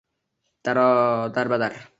[0.69, 1.77] Darbadar.